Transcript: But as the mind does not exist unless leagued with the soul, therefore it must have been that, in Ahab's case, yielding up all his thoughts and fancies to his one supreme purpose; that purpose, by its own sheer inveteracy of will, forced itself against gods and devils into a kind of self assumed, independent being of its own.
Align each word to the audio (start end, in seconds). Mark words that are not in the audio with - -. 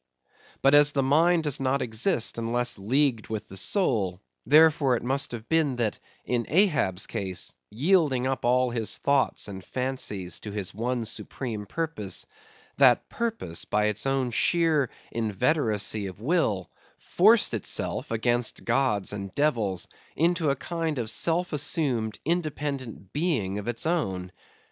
But 0.63 0.73
as 0.73 0.93
the 0.93 1.03
mind 1.03 1.43
does 1.43 1.59
not 1.59 1.83
exist 1.83 2.39
unless 2.39 2.79
leagued 2.79 3.27
with 3.27 3.49
the 3.49 3.55
soul, 3.55 4.19
therefore 4.47 4.95
it 4.97 5.03
must 5.03 5.31
have 5.31 5.47
been 5.47 5.75
that, 5.75 5.99
in 6.25 6.47
Ahab's 6.49 7.05
case, 7.05 7.53
yielding 7.69 8.25
up 8.25 8.43
all 8.43 8.71
his 8.71 8.97
thoughts 8.97 9.47
and 9.47 9.63
fancies 9.63 10.39
to 10.39 10.49
his 10.51 10.73
one 10.73 11.05
supreme 11.05 11.67
purpose; 11.67 12.25
that 12.79 13.09
purpose, 13.09 13.65
by 13.65 13.85
its 13.85 14.07
own 14.07 14.31
sheer 14.31 14.89
inveteracy 15.11 16.07
of 16.07 16.19
will, 16.19 16.71
forced 16.97 17.53
itself 17.53 18.09
against 18.09 18.65
gods 18.65 19.13
and 19.13 19.35
devils 19.35 19.87
into 20.15 20.49
a 20.49 20.55
kind 20.55 20.97
of 20.97 21.11
self 21.11 21.53
assumed, 21.53 22.17
independent 22.25 23.13
being 23.13 23.59
of 23.59 23.67
its 23.67 23.85
own. 23.85 24.31